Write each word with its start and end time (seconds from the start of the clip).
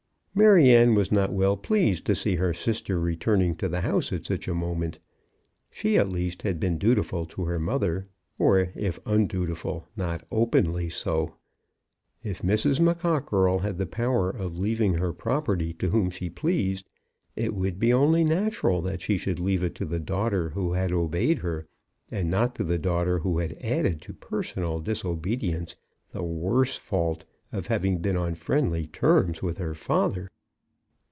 Maryanne 0.33 0.95
was 0.95 1.11
not 1.11 1.33
well 1.33 1.57
pleased 1.57 2.05
to 2.05 2.15
see 2.15 2.35
her 2.35 2.53
sister 2.53 2.97
returning 2.97 3.53
to 3.55 3.67
the 3.67 3.81
house 3.81 4.13
at 4.13 4.23
such 4.25 4.47
a 4.47 4.53
moment. 4.55 4.97
She, 5.69 5.97
at 5.97 6.07
least, 6.07 6.43
had 6.43 6.57
been 6.57 6.77
dutiful 6.77 7.25
to 7.25 7.43
her 7.43 7.59
mother, 7.59 8.07
or, 8.39 8.71
if 8.73 8.97
undutiful, 9.05 9.89
not 9.97 10.25
openly 10.31 10.87
so. 10.87 11.35
If 12.23 12.43
Mrs. 12.43 12.79
McCockerell 12.79 13.59
had 13.59 13.77
the 13.77 13.85
power 13.85 14.29
of 14.29 14.57
leaving 14.57 14.93
her 14.95 15.11
property 15.11 15.73
to 15.73 15.89
whom 15.89 16.09
she 16.09 16.29
pleased, 16.29 16.87
it 17.35 17.53
would 17.53 17.77
be 17.77 17.91
only 17.91 18.23
natural 18.23 18.81
that 18.83 19.01
she 19.01 19.17
should 19.17 19.37
leave 19.41 19.65
it 19.65 19.75
to 19.75 19.85
the 19.85 19.99
daughter 19.99 20.51
who 20.51 20.71
had 20.71 20.93
obeyed 20.93 21.39
her, 21.39 21.67
and 22.09 22.31
not 22.31 22.55
to 22.55 22.63
the 22.63 22.79
daughter 22.79 23.19
who 23.19 23.39
had 23.39 23.57
added 23.61 24.01
to 24.03 24.13
personal 24.13 24.79
disobedience 24.79 25.75
the 26.11 26.23
worse 26.23 26.77
fault 26.77 27.25
of 27.53 27.67
having 27.67 27.97
been 27.97 28.15
on 28.15 28.33
friendly 28.33 28.87
terms 28.87 29.43
with 29.43 29.57
her 29.57 29.73
father. 29.73 30.31